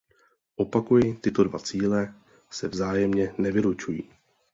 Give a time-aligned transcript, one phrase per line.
[0.63, 2.13] Opakuji, tyto dva cíle
[2.49, 4.09] se vzájemně nevylučují.